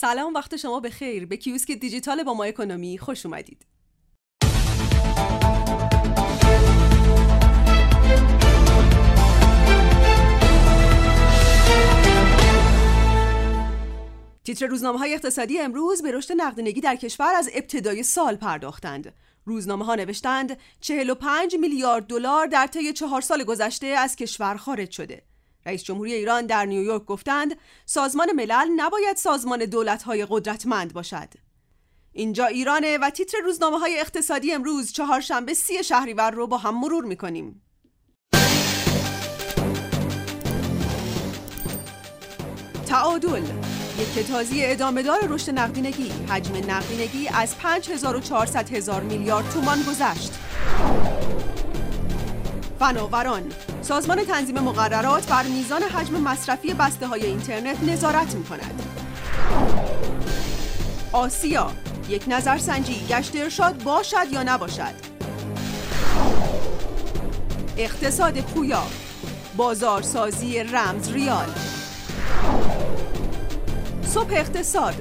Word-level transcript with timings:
سلام 0.00 0.34
وقت 0.34 0.56
شما 0.56 0.80
به 0.80 0.90
خیر 0.90 1.26
به 1.26 1.36
کیوسک 1.36 1.72
دیجیتال 1.72 2.22
با 2.22 2.34
ما 2.34 2.44
اکونومی 2.44 2.98
خوش 2.98 3.26
اومدید 3.26 3.66
تیتر 14.44 14.66
روزنامه 14.66 14.98
های 14.98 15.14
اقتصادی 15.14 15.58
امروز 15.58 16.02
به 16.02 16.12
رشد 16.12 16.34
نقدینگی 16.36 16.80
در 16.80 16.96
کشور 16.96 17.34
از 17.34 17.50
ابتدای 17.54 18.02
سال 18.02 18.36
پرداختند. 18.36 19.14
روزنامه 19.44 19.84
ها 19.84 19.94
نوشتند 19.94 20.58
45 20.80 21.56
میلیارد 21.60 22.06
دلار 22.06 22.46
در 22.46 22.66
طی 22.66 22.92
چهار 22.92 23.20
سال 23.20 23.44
گذشته 23.44 23.86
از 23.86 24.16
کشور 24.16 24.56
خارج 24.56 24.90
شده. 24.90 25.27
رئیس 25.66 25.84
جمهوری 25.84 26.12
ایران 26.12 26.46
در 26.46 26.64
نیویورک 26.64 27.04
گفتند 27.04 27.56
سازمان 27.86 28.32
ملل 28.32 28.68
نباید 28.76 29.16
سازمان 29.16 29.64
دولت‌های 29.64 30.26
قدرتمند 30.30 30.92
باشد. 30.92 31.28
اینجا 32.12 32.46
ایرانه 32.46 32.98
و 32.98 33.10
تیتر 33.10 33.38
روزنامه 33.44 33.78
های 33.78 34.00
اقتصادی 34.00 34.52
امروز 34.52 34.92
چهارشنبه 34.92 35.54
سی 35.54 35.84
شهریور 35.84 36.30
رو 36.30 36.46
با 36.46 36.58
هم 36.58 36.80
مرور 36.80 37.04
می‌کنیم. 37.04 37.62
تعادل 42.86 43.42
یک 43.98 44.14
کتازی 44.14 44.64
ادامه 44.64 45.02
دار 45.02 45.18
رشد 45.28 45.50
نقدینگی 45.58 46.12
حجم 46.28 46.56
نقدینگی 46.70 47.28
از 47.28 47.58
5400 47.58 48.70
هزار 48.70 49.02
میلیارد 49.02 49.50
تومان 49.50 49.78
گذشت 49.82 50.32
فناوران 52.78 53.52
سازمان 53.88 54.24
تنظیم 54.24 54.58
مقررات 54.58 55.26
بر 55.26 55.42
میزان 55.42 55.82
حجم 55.82 56.20
مصرفی 56.20 56.74
بسته 56.74 57.06
های 57.06 57.26
اینترنت 57.26 57.82
نظارت 57.82 58.34
می 58.34 58.44
کند 58.44 58.82
آسیا 61.12 61.70
یک 62.08 62.24
نظرسنجی 62.28 63.06
گشت 63.08 63.36
ارشاد 63.36 63.82
باشد 63.82 64.32
یا 64.32 64.42
نباشد؟ 64.42 64.94
اقتصاد 67.76 68.40
پویا 68.40 68.82
بازارسازی 69.56 70.58
رمز 70.58 71.12
ریال. 71.12 71.48
صبح 74.02 74.32
اقتصاد 74.32 74.94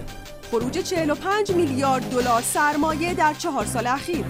خروج 0.52 0.80
45 0.80 1.52
میلیارد 1.52 2.10
دلار 2.10 2.42
سرمایه 2.42 3.14
در 3.14 3.34
چهار 3.34 3.66
سال 3.66 3.88
اخیر. 3.88 4.26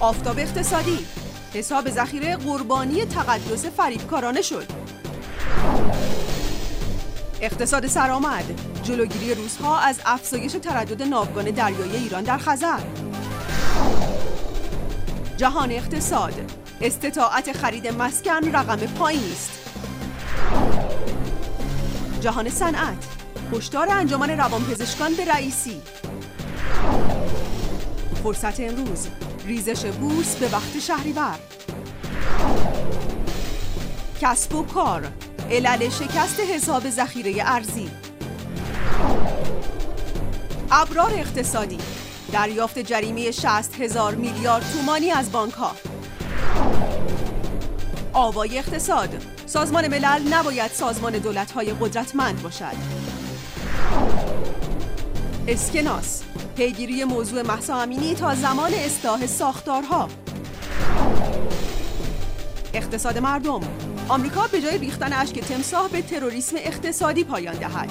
آفتاب 0.00 0.38
اقتصادی 0.38 1.23
حساب 1.54 1.90
ذخیره 1.90 2.36
قربانی 2.36 3.04
تقدس 3.04 3.66
فریبکارانه 3.66 4.42
شد. 4.42 4.66
اقتصاد 7.40 7.86
سرآمد. 7.86 8.44
جلوگیری 8.82 9.34
روزها 9.34 9.78
از 9.78 10.00
افزایش 10.06 10.52
تردد 10.52 11.02
ناوگان 11.02 11.44
دریایی 11.44 11.96
ایران 11.96 12.24
در 12.24 12.38
خزر. 12.38 12.80
جهان 15.36 15.70
اقتصاد. 15.70 16.34
استطاعت 16.80 17.52
خرید 17.52 17.88
مسکن 17.88 18.52
رقم 18.52 18.76
پایینی 18.76 19.32
است. 19.32 19.50
جهان 22.20 22.48
صنعت. 22.48 23.06
هشدار 23.52 23.88
انجمن 23.90 24.30
روانپزشکان 24.30 25.14
به 25.14 25.24
رئیسی. 25.24 25.82
فرصت 28.24 28.60
امروز. 28.60 29.08
ریزش 29.46 29.84
بورس 29.84 30.36
به 30.36 30.48
وقت 30.48 30.78
شهریور. 30.78 31.38
کسب 34.20 34.54
و 34.54 34.62
کار. 34.62 35.08
علل 35.50 35.88
شکست 35.88 36.40
حساب 36.40 36.90
ذخیره 36.90 37.42
ارزی. 37.46 37.90
ابرار 40.70 41.12
اقتصادی. 41.14 41.78
دریافت 42.32 42.78
جریمه 42.78 43.30
60 43.30 43.80
هزار 43.80 44.14
میلیارد 44.14 44.64
تومانی 44.72 45.10
از 45.10 45.32
بانک 45.32 45.52
ها 45.52 45.72
آوای 48.12 48.58
اقتصاد. 48.58 49.22
سازمان 49.46 49.88
ملل 49.88 50.34
نباید 50.34 50.70
سازمان 50.70 51.12
دولت 51.12 51.50
های 51.50 51.72
قدرتمند 51.80 52.42
باشد. 52.42 53.04
اسکناس. 55.48 56.22
پیگیری 56.56 57.04
موضوع 57.04 57.42
محسا 57.42 57.80
امینی 57.80 58.14
تا 58.14 58.34
زمان 58.34 58.74
اصلاح 58.74 59.26
ساختارها. 59.26 60.08
اقتصاد 62.74 63.18
مردم. 63.18 63.60
آمریکا 64.08 64.46
به 64.46 64.60
جای 64.60 64.78
ریختن 64.78 65.12
اشک 65.12 65.38
تمساح 65.38 65.88
به 65.88 66.02
تروریسم 66.02 66.56
اقتصادی 66.56 67.24
پایان 67.24 67.54
دهد. 67.54 67.90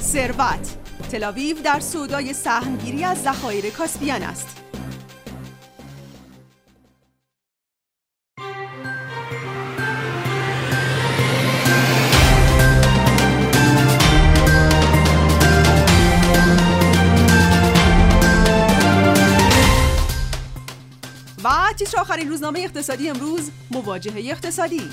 ثروت. 0.00 0.76
تلاویو 1.10 1.56
در 1.64 1.80
سودای 1.80 2.32
سهمگیری 2.32 3.04
از 3.04 3.22
ذخایر 3.22 3.70
کاسپیان 3.70 4.22
است. 4.22 4.58
تیتر 21.78 22.00
آخرین 22.00 22.28
روزنامه 22.28 22.60
اقتصادی 22.60 23.10
امروز 23.10 23.50
مواجهه 23.70 24.30
اقتصادی. 24.30 24.90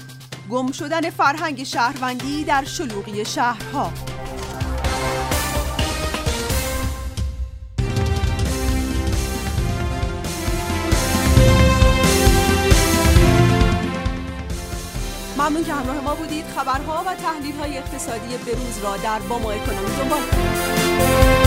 گم 0.49 0.71
شدن 0.71 1.09
فرهنگ 1.09 1.63
شهروندی 1.63 2.43
در 2.43 2.63
شلوغی 2.63 3.25
شهرها. 3.25 3.91
ممنون 15.37 15.63
که 15.63 15.73
همراه 15.73 16.01
ما 16.01 16.15
بودید. 16.15 16.45
خبرها 16.45 17.03
و 17.07 17.15
تحلیل 17.15 17.55
های 17.55 17.77
اقتصادی 17.77 18.37
بروز 18.37 18.77
را 18.83 18.97
در 18.97 19.19
با 19.19 19.39
ما 19.39 19.51
اکنومی 19.51 19.95
دنبال 19.97 20.21
کنید. 20.21 21.44